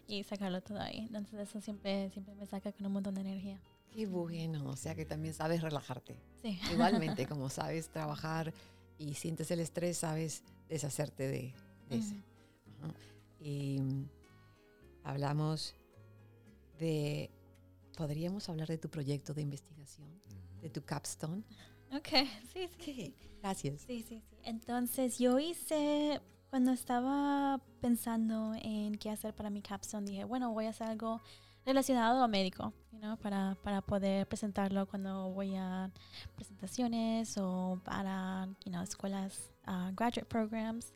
[0.07, 0.99] y sacarlo todo ahí.
[0.99, 3.59] Entonces eso siempre, siempre me saca con un montón de energía.
[3.95, 6.17] Qué bueno, o sea que también sabes relajarte.
[6.43, 6.61] Sí.
[6.71, 8.53] Igualmente, como sabes trabajar
[8.99, 11.55] y sientes el estrés, sabes deshacerte de,
[11.89, 12.15] ese.
[13.41, 13.81] Y
[15.03, 15.75] hablamos
[16.79, 17.31] de
[17.97, 20.20] podríamos hablar de tu proyecto de investigación,
[20.61, 21.43] de tu capstone.
[21.93, 22.09] Ok,
[22.53, 22.95] sí, sí.
[22.95, 23.15] sí.
[23.43, 23.83] Gracias.
[23.83, 24.37] Sí, sí, sí.
[24.45, 26.21] Entonces yo hice,
[26.51, 31.21] cuando estaba pensando en qué hacer para mi capstone, dije, bueno, voy a hacer algo
[31.65, 35.91] relacionado a médico, you know, para, para poder presentarlo cuando voy a
[36.35, 40.93] presentaciones o para you know, escuelas, uh, graduate programs.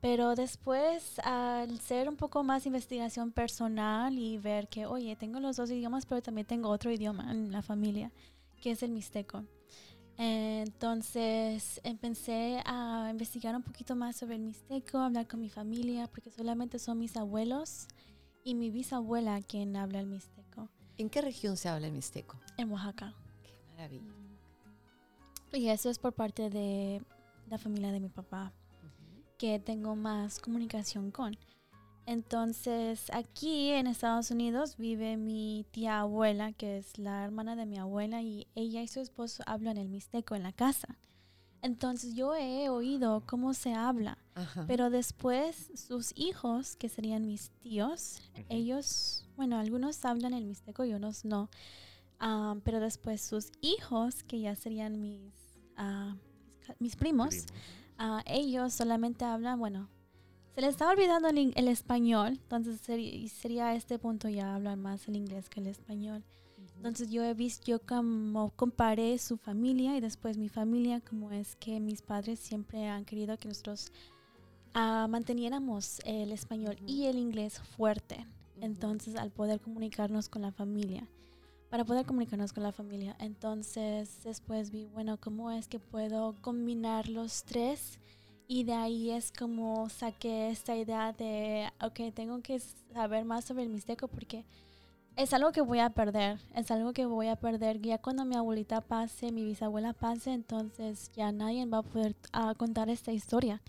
[0.00, 5.56] Pero después, al ser un poco más investigación personal y ver que, oye, tengo los
[5.56, 8.10] dos idiomas, pero también tengo otro idioma en la familia,
[8.60, 9.44] que es el mixteco.
[10.16, 16.30] Entonces empecé a investigar un poquito más sobre el mixteco, hablar con mi familia, porque
[16.30, 17.86] solamente son mis abuelos
[18.42, 20.38] y mi bisabuela quien habla el mixteco
[20.96, 22.36] ¿En qué región se habla el mixteco?
[22.56, 23.14] en Oaxaca.
[23.44, 24.12] Qué maravilla.
[25.52, 27.00] Y eso es por parte de
[27.48, 28.52] la familia de mi papá,
[29.38, 31.38] que tengo más comunicación con.
[32.10, 37.76] Entonces, aquí en Estados Unidos vive mi tía abuela, que es la hermana de mi
[37.76, 40.96] abuela, y ella y su esposo hablan el mixteco en la casa.
[41.60, 44.64] Entonces, yo he oído cómo se habla, Ajá.
[44.66, 50.94] pero después sus hijos, que serían mis tíos, ellos, bueno, algunos hablan el mixteco y
[50.94, 51.50] otros no.
[52.20, 55.30] Ah, pero después sus hijos, que ya serían mis,
[55.76, 56.16] ah,
[56.78, 57.52] mis primos, Primos.
[57.98, 59.90] ah, ellos solamente hablan, bueno,
[60.58, 64.56] se les está olvidando el, el español, entonces sería, y sería a este punto ya
[64.56, 66.24] hablan más el inglés que el español.
[66.74, 71.54] Entonces yo he visto, yo como comparé su familia y después mi familia, como es
[71.54, 73.92] que mis padres siempre han querido que nosotros
[74.74, 76.86] ah, manteniéramos el español Ujú.
[76.88, 78.16] y el inglés fuerte.
[78.56, 78.66] Ujú.
[78.66, 81.06] Entonces, al poder comunicarnos con la familia,
[81.70, 87.08] para poder comunicarnos con la familia, entonces después vi, bueno, ¿cómo es que puedo combinar
[87.08, 88.00] los tres?
[88.50, 92.58] Y de ahí es como saqué esta idea de, ok, tengo que
[92.94, 94.46] saber más sobre el mixteco porque
[95.18, 98.36] es algo que voy a perder, es algo que voy a perder ya cuando mi
[98.36, 103.60] abuelita pase, mi bisabuela pase, entonces ya nadie va a poder ah, contar esta historia.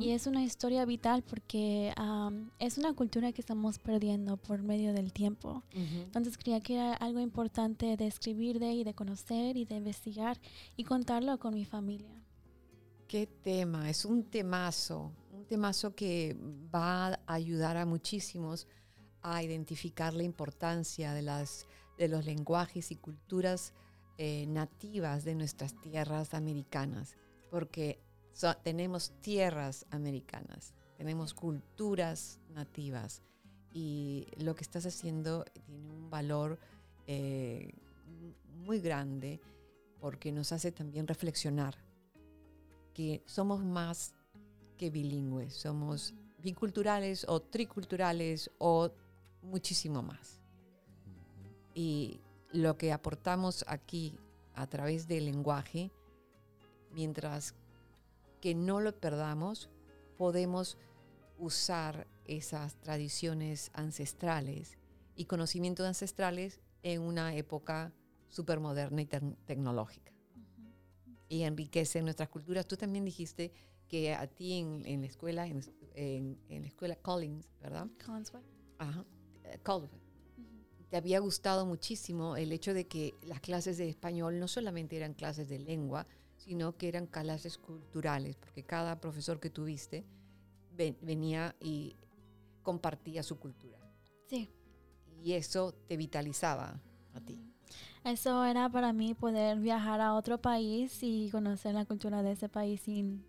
[0.00, 4.92] Y es una historia vital porque am, es una cultura que estamos perdiendo por medio
[4.92, 5.62] del tiempo.
[5.72, 10.36] Entonces creía que era algo importante de escribir de y de conocer y de investigar
[10.76, 12.17] y contarlo con mi familia.
[13.08, 16.36] Qué tema, es un temazo, un temazo que
[16.74, 18.66] va a ayudar a muchísimos
[19.22, 21.66] a identificar la importancia de, las,
[21.96, 23.72] de los lenguajes y culturas
[24.18, 27.16] eh, nativas de nuestras tierras americanas,
[27.50, 27.98] porque
[28.62, 33.22] tenemos tierras americanas, tenemos culturas nativas
[33.72, 36.58] y lo que estás haciendo tiene un valor
[37.06, 37.72] eh,
[38.66, 39.40] muy grande
[39.98, 41.87] porque nos hace también reflexionar
[43.26, 44.14] somos más
[44.76, 48.90] que bilingües, somos biculturales o triculturales o
[49.42, 50.40] muchísimo más.
[51.74, 52.20] Y
[52.52, 54.16] lo que aportamos aquí
[54.54, 55.90] a través del lenguaje,
[56.92, 57.54] mientras
[58.40, 59.68] que no lo perdamos,
[60.16, 60.76] podemos
[61.38, 64.76] usar esas tradiciones ancestrales
[65.14, 67.92] y conocimientos ancestrales en una época
[68.28, 70.12] supermoderna y tec- tecnológica
[71.28, 72.66] y enriquece nuestras culturas.
[72.66, 73.52] Tú también dijiste
[73.88, 75.60] que a ti en, en la escuela, en,
[75.94, 77.86] en- en la escuela Collins, ¿verdad?
[78.04, 78.42] Collinswood.
[78.78, 79.04] Ajá.
[79.44, 79.90] eh, Colvin,
[80.90, 85.14] te había gustado muchísimo el hecho de que las clases de español no solamente eran
[85.14, 90.04] clases de lengua, sino que eran clases culturales, porque cada profesor que tuviste
[90.76, 91.96] ven- venía y
[92.62, 93.78] compartía su cultura.
[94.26, 94.50] Sí.
[95.22, 96.80] Y eso te vitalizaba
[97.12, 97.42] a ti.
[98.04, 102.48] Eso era para mí poder viajar a otro país y conocer la cultura de ese
[102.48, 103.24] país sin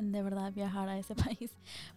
[0.00, 1.50] de verdad viajar a ese país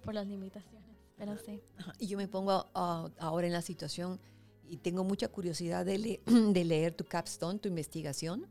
[0.03, 0.83] por las limitaciones.
[1.17, 1.61] Pero sí.
[1.99, 4.19] Y yo me pongo ah, ahora en la situación
[4.69, 6.21] y tengo mucha curiosidad de, le-
[6.53, 8.45] de leer tu capstone, tu investigación,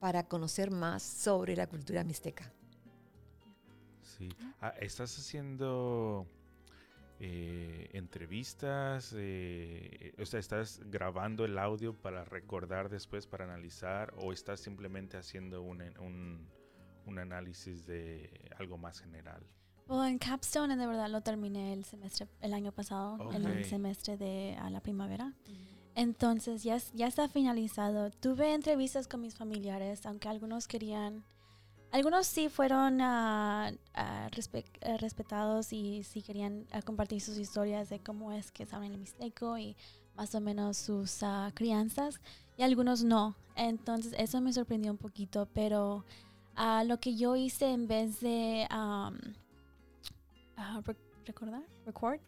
[0.00, 2.52] para conocer más sobre la cultura mixteca.
[4.02, 4.28] Sí.
[4.60, 6.26] Ah, ¿Estás haciendo
[7.20, 9.14] eh, entrevistas?
[9.16, 14.12] eh, o sea, ¿estás grabando el audio para recordar después, para analizar?
[14.16, 16.48] ¿O estás simplemente haciendo un, un,
[17.06, 19.42] un análisis de algo más general?
[19.86, 24.16] Bueno, en Capstone de verdad lo terminé el semestre, el año pasado, en el semestre
[24.16, 25.34] de a la primavera.
[25.96, 28.10] Entonces ya, ya está finalizado.
[28.10, 31.24] Tuve entrevistas con mis familiares, aunque algunos querían,
[31.92, 38.50] algunos sí fueron respe- eh, respetados y sí querían compartir sus historias de cómo es
[38.50, 39.76] que saben el mixteco y
[40.16, 42.20] más o menos sus ah, crianzas
[42.56, 43.34] y algunos no.
[43.56, 46.04] Entonces eso me sorprendió un poquito, pero
[46.56, 48.66] ah, lo que yo hice en vez de
[50.84, 52.20] rec- recordar, record,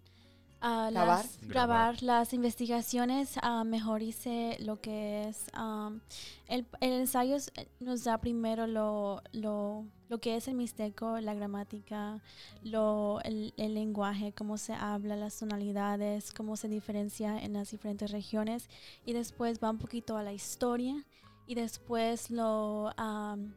[0.64, 1.24] Ah, ¿Grabar?
[1.24, 6.00] las- grabar las investigaciones, ah, mejor hice lo que es am,
[6.46, 11.34] el, el ensayo eh, nos da primero lo, lo, lo que es el mixteco, la
[11.34, 12.20] gramática,
[12.62, 18.12] lo, el, el lenguaje, cómo se habla, las tonalidades, cómo se diferencia en las diferentes
[18.12, 18.68] regiones
[19.04, 21.04] y después va un poquito a la historia
[21.48, 23.52] y después lo am,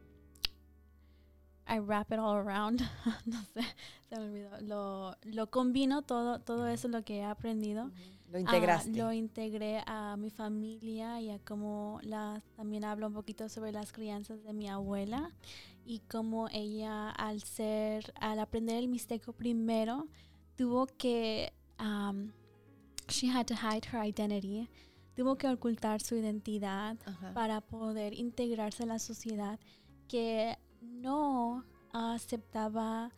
[1.68, 2.82] I wrap it all around,
[3.26, 3.62] no sé,
[4.10, 7.92] se me olvidó, lo, lo combino todo, todo eso lo que he aprendido.
[8.32, 8.92] Lo Ah, integraste.
[8.98, 13.92] lo integré a mi familia y a cómo la, también hablo un poquito sobre las
[13.94, 15.32] crianzas de mi abuela
[15.86, 20.08] y cómo ella al ser, al aprender el mixteco primero,
[20.56, 22.32] tuvo que, um,
[23.08, 24.68] she had to hide her identity,
[25.16, 26.98] tuvo que ocultar su identidad
[27.34, 29.60] para poder integrarse a la sociedad
[30.08, 33.12] que no aceptaba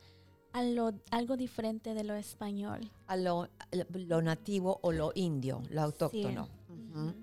[0.53, 2.89] a lo- algo diferente de lo español.
[3.07, 3.47] A lo,
[3.93, 6.45] lo nativo o lo indio, lo autóctono.
[6.45, 7.13] Sí.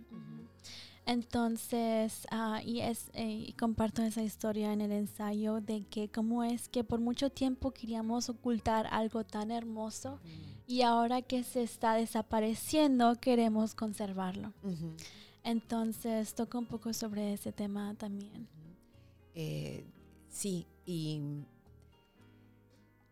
[1.06, 6.42] Entonces, ah, y, es, eh, y comparto esa historia en el ensayo de que cómo
[6.44, 10.18] es que por mucho tiempo queríamos ocultar algo tan hermoso
[10.66, 14.54] y ahora que se está desapareciendo queremos conservarlo.
[15.42, 18.48] Entonces, toco un poco sobre ese tema también.
[19.34, 19.84] Eh,
[20.34, 21.20] sí, y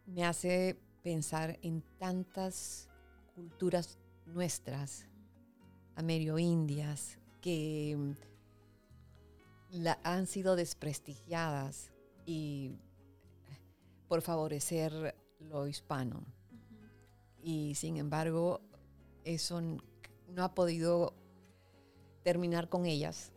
[0.06, 2.88] me hace pensar en tantas
[3.34, 5.06] culturas nuestras,
[5.94, 8.12] amerindias, que mm,
[9.82, 11.92] la- han sido desprestigiadas
[12.26, 12.72] y
[14.08, 16.24] por favorecer lo hispano.
[17.42, 18.60] Y sin embargo,
[19.24, 21.14] eso no ha podido
[22.22, 23.32] terminar con ellas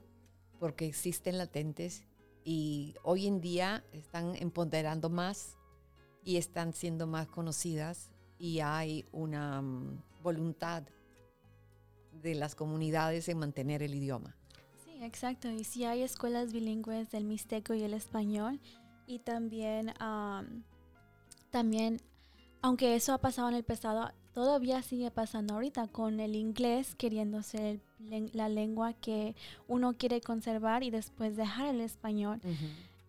[0.60, 2.04] porque existen latentes
[2.46, 5.58] y hoy en día están empoderando más
[6.24, 10.84] y están siendo más conocidas y hay una mm, voluntad
[12.22, 14.38] de las comunidades en mantener el idioma.
[14.84, 15.50] Sí, exacto.
[15.50, 18.60] Y sí hay escuelas bilingües del mixteco y el español.
[19.08, 20.64] Y también, am,
[21.50, 22.00] también,
[22.62, 27.42] aunque eso ha pasado en el pasado, todavía sigue pasando ahorita con el inglés queriendo
[27.42, 27.82] ser el
[28.34, 29.36] la lengua que
[29.68, 32.40] uno quiere conservar y después dejar el español.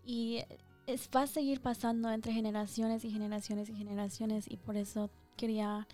[0.05, 0.43] Y
[0.87, 4.51] es, va a seguir pasando entre generaciones y generaciones y generaciones.
[4.51, 5.87] Y por eso quería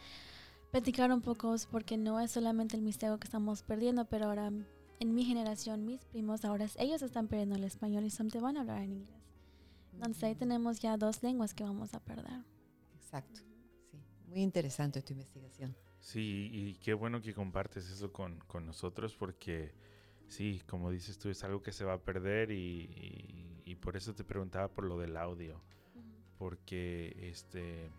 [0.70, 4.50] platicar un poco, porque no es solamente el mixteco que estamos perdiendo, pero ahora
[5.00, 8.60] en mi generación, mis primos, ahora ellos están perdiendo el español y solamente van a
[8.60, 9.20] hablar en inglés.
[9.92, 12.40] Entonces ahí tenemos ya dos lenguas que vamos a perder.
[12.94, 13.40] Exacto.
[13.90, 13.98] Sí.
[14.28, 15.76] Muy interesante tu investigación.
[16.02, 19.72] Sí, y qué bueno que compartes eso con, con nosotros porque
[20.26, 23.96] sí, como dices tú, es algo que se va a perder y, y- y por
[23.96, 25.62] eso te preguntaba por lo del audio,
[26.38, 27.90] porque este,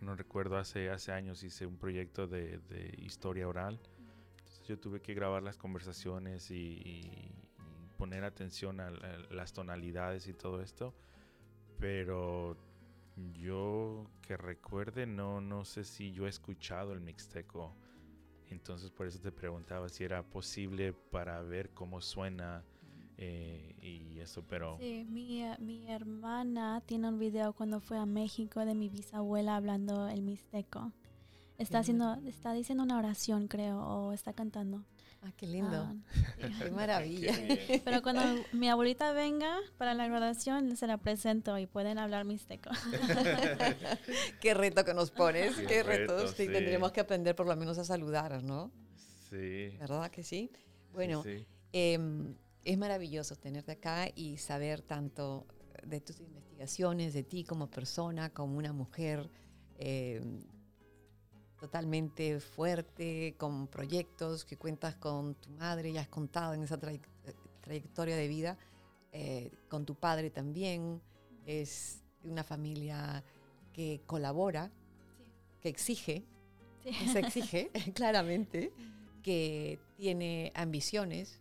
[0.00, 3.80] no recuerdo, hace, hace años hice un proyecto de, de historia oral,
[4.38, 7.32] entonces yo tuve que grabar las conversaciones y,
[7.98, 10.94] poner atención a, la- las tonalidades y todo esto,
[11.78, 12.56] pero
[13.32, 17.74] yo que recuerde, no, no sé si yo he escuchado el mixteco.
[18.50, 22.64] Entonces por eso te preguntaba si era posible para ver cómo suena
[23.18, 28.64] eh, y eso, pero Sí, mi, mi hermana tiene un video cuando fue a México
[28.64, 30.92] de mi bisabuela hablando el mixteco.
[31.58, 34.84] Está haciendo, está diciendo una oración, creo, o está cantando.
[35.22, 35.76] Ah, qué lindo.
[35.76, 35.94] Ah.
[36.62, 37.32] Qué maravilla.
[37.84, 42.70] Pero cuando mi abuelita venga para la graduación, se la presento y pueden hablar mixteco.
[44.40, 45.56] qué reto que nos pones.
[45.56, 46.22] Qué Qué, retos.
[46.22, 46.52] reto, Sí, sí.
[46.52, 48.70] Tendremos que aprender por lo menos a saludar, ¿no?
[49.28, 49.76] sí.
[49.78, 50.50] ¿Verdad que sí?
[50.92, 51.44] Bueno, sí.
[51.72, 55.46] Em, es maravilloso tenerte acá y saber tanto
[55.84, 59.28] de tus investigaciones, de ti como persona, como una mujer
[59.78, 60.42] em,
[61.58, 67.00] totalmente fuerte, con proyectos, que cuentas con tu madre, ya has contado en esa eh,
[67.60, 68.58] trayectoria de vida,
[69.12, 71.00] eh, con tu padre también,
[71.46, 73.24] es una familia
[73.72, 74.70] que colabora,
[75.60, 76.24] que exige,
[76.84, 76.90] Sí.
[76.92, 78.72] que se exige claramente,
[79.22, 81.40] que tiene ambiciones,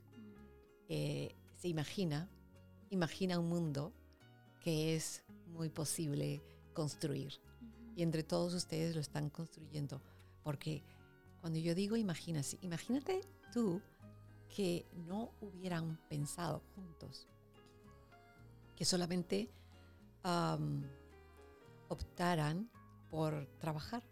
[0.89, 2.27] eh, se imagina,
[2.89, 3.93] imagina un mundo
[4.63, 6.41] que es muy posible
[6.73, 7.33] construir.
[7.95, 10.01] Y entre todos ustedes lo están construyendo.
[10.47, 10.81] Porque
[11.41, 13.19] cuando yo digo imagínate, imagínate
[13.51, 13.81] tú
[14.55, 17.27] que no hubieran pensado juntos,
[18.73, 19.51] que solamente
[20.23, 20.85] am,
[21.89, 22.69] optaran
[23.09, 24.03] por trabajar.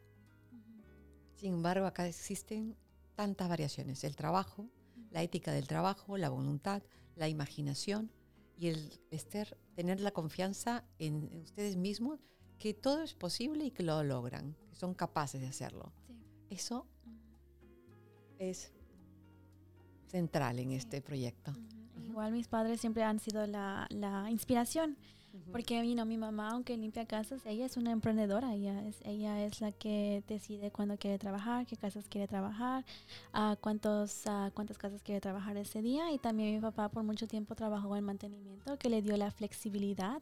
[1.37, 2.75] Sin embargo, acá existen
[3.15, 4.03] tantas variaciones.
[4.03, 4.67] El trabajo,
[5.11, 6.83] la ética del trabajo, la voluntad,
[7.15, 8.11] la imaginación
[8.59, 8.99] y el
[9.73, 12.19] tener la confianza en, en ustedes mismos
[12.59, 15.93] que todo es posible y que lo logran, que son capaces de hacerlo.
[16.49, 16.85] Eso
[18.39, 18.71] es
[20.07, 21.53] central en este proyecto.
[22.07, 24.97] Igual mis padres siempre han sido la, la inspiración.
[25.51, 28.53] Porque mi mamá, aunque limpia casas, ella es una emprendedora.
[28.53, 32.85] Ella es, ella es la que decide cuándo quiere trabajar, qué casas quiere trabajar,
[33.33, 36.11] a cuántos, a cuántas casas quiere trabajar ese día.
[36.13, 40.21] Y también mi papá por mucho tiempo trabajó en mantenimiento, que le dio la flexibilidad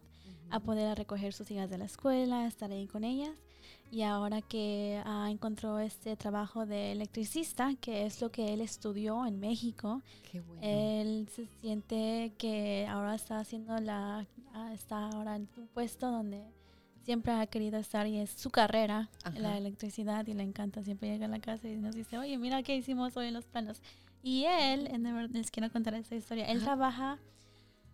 [0.50, 3.36] a poder recoger sus hijas de la escuela, estar ahí con ellas
[3.94, 9.28] y ahora que ah, encontró este trabajo de electricista, que es lo que él estudió
[9.28, 10.02] en México,
[10.62, 14.26] él se siente que ahora está haciendo la,
[14.56, 16.44] ah, está ahora en un puesto donde
[17.04, 20.84] siempre ha querido estar y es su carrera, la electricidad, y le encanta.
[20.84, 23.46] Siempre llega a la casa y nos dice, oye, mira qué hicimos hoy en los
[23.46, 23.80] planos.
[24.24, 24.90] Y él,
[25.32, 27.20] les quiero contar esta historia, él trabaja,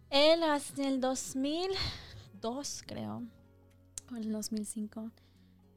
[0.10, 0.40] él
[0.78, 3.24] en el 2002, creo,
[4.14, 5.12] o el 2005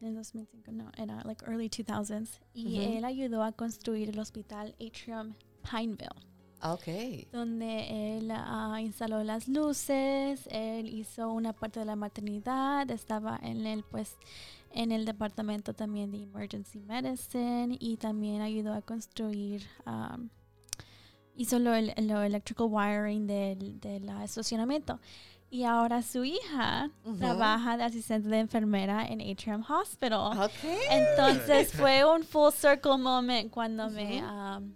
[0.07, 2.41] en 2005, no, era like early 2000s.
[2.55, 5.35] Y él ayudó a construir el hospital Atrium
[5.69, 6.33] Pineville.
[6.61, 7.29] Ah, ok.
[7.33, 13.67] Donde él ah, instaló las luces, él hizo una parte de la maternidad, estaba en
[13.67, 14.17] el, pues,
[14.71, 20.29] en el departamento también de Emergency Medicine y también ayudó a construir, um,
[21.37, 25.01] hizo lo, lo electrical wiring del, del estacionamiento.
[25.53, 30.51] Y ahora su hija trabaja de asistente de enfermera en Atrium Hospital.
[30.91, 34.73] Entonces fue un full circle moment cuando me um,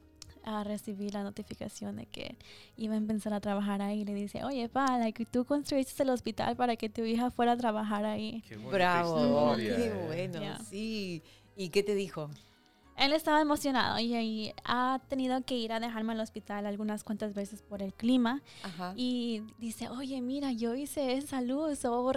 [0.65, 2.37] recibí la notificación de que
[2.77, 4.05] iba a empezar a trabajar ahí.
[4.05, 7.57] Le dice, oye, pa, que tú construiste el hospital para que tu hija fuera a
[7.57, 8.45] trabajar ahí.
[8.71, 11.23] Bravo, qué bueno, sí.
[11.57, 12.29] ¿Y qué te dijo?
[12.97, 17.63] Él estaba emocionado y, ha tenido que ir a dejarme al hospital algunas cuantas veces
[17.63, 18.43] por el clima.
[18.97, 21.85] Y dice, oye, mira, yo hice esa luz.
[21.85, 22.13] O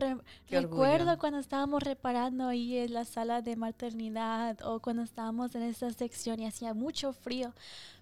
[0.50, 5.92] recuerdo cuando estábamos reparando ahí en la sala de maternidad o cuando estábamos en esa
[5.92, 7.54] sección y hacía mucho frío.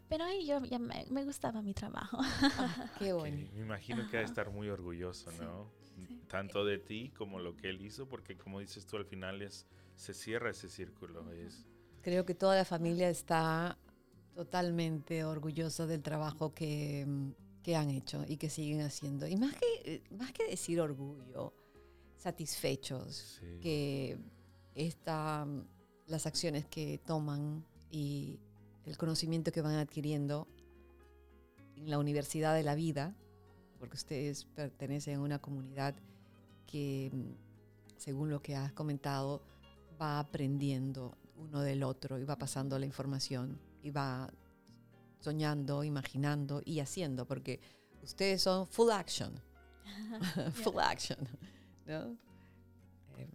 [0.09, 2.19] Pero ahí yo ya me, gustaba mi trabajo.
[2.21, 3.49] Ah, qué bueno.
[3.53, 5.69] me imagino que ha de estar muy orgulloso, ¿no?
[6.27, 9.65] Tanto de ti como lo que él hizo, porque como dices tú, al final es,
[9.95, 11.31] se cierra ese círculo.
[11.33, 11.65] Es,
[12.01, 13.77] Creo que toda la familia está
[14.35, 17.05] totalmente orgullosa del trabajo que,
[17.75, 19.27] han hecho y que siguen haciendo.
[19.27, 21.53] Y más que, más que decir orgullo,
[22.15, 24.17] satisfechos que
[24.73, 25.45] esta,
[26.05, 28.39] las acciones que toman y
[28.85, 30.47] el conocimiento que van adquiriendo
[31.75, 33.15] en la Universidad de la Vida,
[33.79, 35.95] porque ustedes pertenecen a una comunidad
[36.65, 37.11] que,
[37.97, 39.41] según lo que has comentado,
[40.01, 44.29] va aprendiendo uno del otro y va pasando la información y va
[45.19, 47.59] soñando, imaginando y haciendo, porque
[48.01, 49.33] ustedes son full action.
[50.53, 51.19] full action.
[51.85, 52.17] ¿no?
[53.17, 53.29] Em.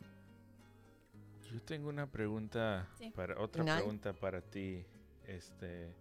[1.51, 4.85] Yo tengo una pregunta, para, otra pregunta para ti.
[5.27, 5.95] Este,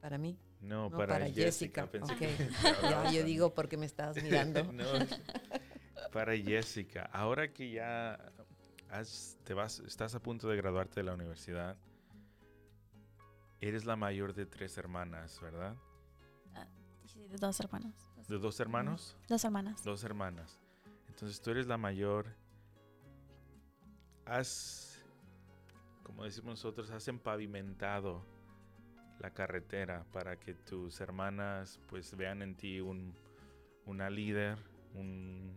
[0.00, 0.38] ¿Para mí?
[0.60, 1.88] No, para, Jessica.
[3.12, 4.64] yo digo porque me estás mirando.
[6.12, 8.18] para Jessica, ahora que ya
[9.44, 11.76] te vas, estás a punto de graduarte de la universidad.
[13.60, 15.76] Eres la mayor de tres hermanas, ¿verdad?
[17.30, 17.94] De dos hermanos.
[18.28, 19.16] ¿De dos hermanos?
[19.28, 19.84] Dos hermanas.
[19.84, 20.60] Dos hermanas.
[21.08, 22.26] Entonces tú eres la mayor.
[24.24, 25.02] Has,
[26.02, 28.24] como decimos nosotros, has empavimentado
[29.18, 33.14] la carretera para que tus hermanas pues vean en ti un,
[33.86, 34.58] una líder,
[34.94, 35.56] un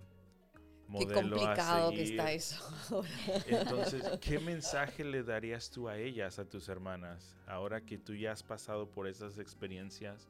[0.98, 2.64] Qué complicado que está eso.
[3.46, 8.32] Entonces, ¿qué mensaje le darías tú a ellas, a tus hermanas, ahora que tú ya
[8.32, 10.28] has pasado por esas experiencias,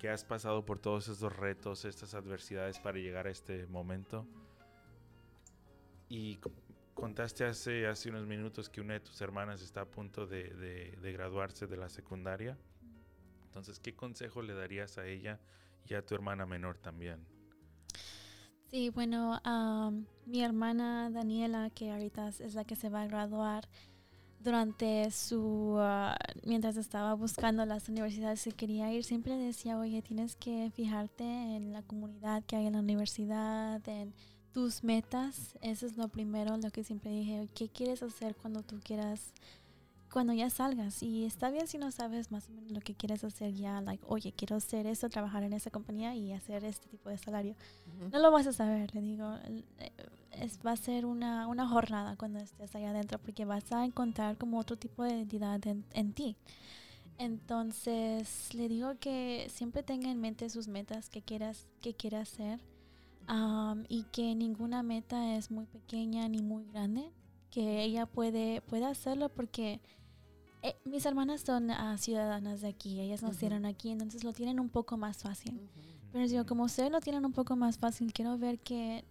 [0.00, 4.26] que has pasado por todos esos retos, estas adversidades para llegar a este momento?
[6.08, 6.38] Y
[6.94, 11.12] contaste hace, hace unos minutos que una de tus hermanas está a punto de, de
[11.12, 12.56] graduarse de la secundaria.
[13.44, 15.38] Entonces, ¿qué consejo le darías a ella
[15.86, 17.26] y a tu hermana menor también?
[18.72, 19.38] Sí, bueno,
[20.24, 23.68] mi hermana Daniela, que ahorita es la que se va a graduar,
[24.40, 30.36] durante su, ah, mientras estaba buscando las universidades que quería ir, siempre decía, oye, tienes
[30.36, 34.14] que fijarte en la comunidad que hay en la universidad, en
[34.52, 35.58] tus metas.
[35.60, 39.34] Eso es lo primero, lo que siempre dije, ¿qué quieres hacer cuando tú quieras
[40.12, 41.02] cuando ya salgas.
[41.02, 44.04] Y está bien si no sabes más o menos lo que quieres hacer ya, like,
[44.06, 47.56] oye, quiero hacer esto, trabajar en esa compañía y hacer este tipo de salario.
[48.12, 49.34] No lo vas a saber, le digo.
[49.78, 49.90] Eh,
[50.32, 54.38] es, va a ser una, una, jornada cuando estés allá adentro porque vas a encontrar
[54.38, 56.36] como otro tipo de identidad en, ti.
[57.18, 62.60] Entonces, le digo que siempre tenga en mente sus metas que quieras, que quiera hacer
[63.28, 67.10] um, y que ninguna meta es muy pequeña ni muy grande,
[67.50, 69.80] que ella puede, puede hacerlo porque
[70.62, 74.68] Eh, mis hermanas son ah, ciudadanas de aquí, ellas nacieron aquí, entonces lo tienen un
[74.68, 75.60] poco más fácil.
[76.12, 79.04] Pero yo, como ustedes lo tienen un poco más fácil, quiero ver que,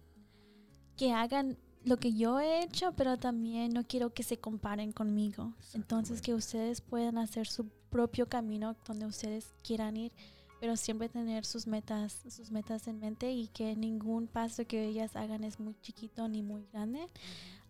[0.96, 5.52] que hagan lo que yo he hecho, pero también no quiero que se comparen conmigo.
[5.74, 10.12] Entonces, que ustedes puedan hacer su propio camino donde ustedes quieran ir,
[10.60, 15.16] pero siempre tener sus metas, sus metas en mente y que ningún paso que ellas
[15.16, 17.06] hagan es muy chiquito ni muy grande,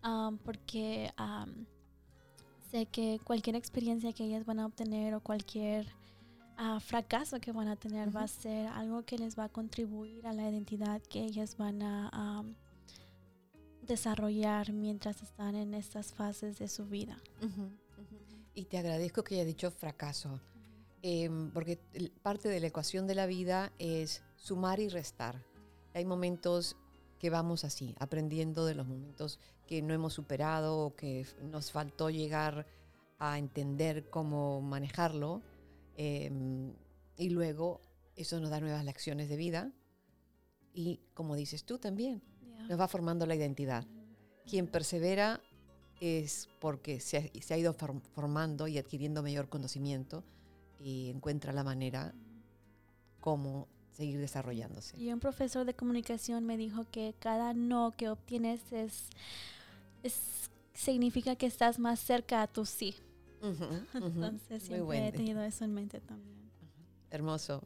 [0.03, 1.65] um, porque um,
[2.73, 5.85] sé que cualquier experiencia que ellas van a obtener o cualquier
[6.57, 10.25] uh, fracaso que van a tener va a ser algo que les va a contribuir
[10.25, 12.55] a la identidad que ellas van a um,
[13.83, 17.15] desarrollar mientras están en estas fases de su vida.
[18.55, 20.39] Y te agradezco que haya dicho fracaso,
[21.03, 21.79] em, porque
[22.23, 25.35] parte de la ecuación de la vida es sumar y restar.
[25.93, 26.75] Hay momentos
[27.19, 32.09] que vamos así, aprendiendo de los momentos que no hemos superado o que nos faltó
[32.09, 32.65] llegar
[33.19, 35.41] a entender cómo manejarlo.
[35.95, 36.73] Em,
[37.17, 37.81] y luego
[38.15, 39.71] eso nos da nuevas lecciones de vida.
[40.73, 42.21] Y como dices tú también,
[42.67, 43.85] nos va formando la identidad.
[44.45, 45.41] Quien persevera
[45.99, 50.23] es porque se ha, ido formando y adquiriendo mayor conocimiento
[50.79, 52.13] y encuentra la manera
[53.21, 54.97] como seguir desarrollándose.
[54.99, 59.09] Y un profesor de comunicación me dijo que cada no que obtienes es,
[60.73, 62.95] significa que estás más cerca a tu sí.
[63.93, 66.51] Entonces siempre he tenido eso en mente también.
[67.09, 67.63] Hermoso.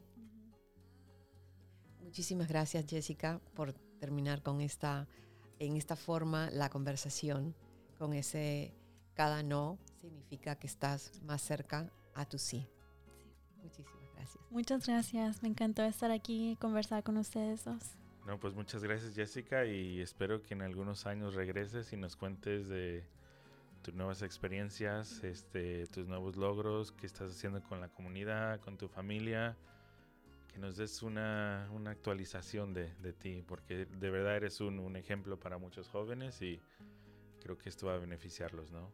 [2.02, 5.06] Muchísimas gracias Jessica por terminar con esta,
[5.58, 7.54] en esta forma la conversación,
[7.98, 8.74] con ese
[9.14, 12.66] cada no significa que estás más cerca a tu sí.
[13.62, 13.97] Muchísimas
[14.34, 14.52] gracias.
[14.52, 17.96] Muchas gracias, me encantó estar aquí y conversar con ustedes dos.
[18.26, 22.68] No, pues muchas gracias Jessica y espero que en algunos años regreses y nos cuentes
[22.68, 23.04] de
[23.82, 28.88] tus nuevas experiencias, este, tus nuevos logros, qué estás haciendo con la comunidad, con tu
[28.88, 29.56] familia
[30.58, 35.38] nos des una, una actualización de, de, ti, porque de verdad eres un, un, ejemplo
[35.38, 36.60] para muchos jóvenes y
[37.40, 38.92] creo que esto va a beneficiarlos, ¿no?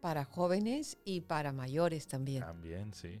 [0.00, 2.42] Para jóvenes y para mayores también.
[2.42, 3.20] También, sí.